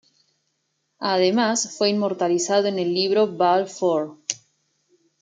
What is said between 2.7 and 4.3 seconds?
el libro "Ball Four".